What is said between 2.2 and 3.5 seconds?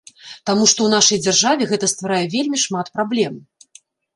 вельмі шмат праблем.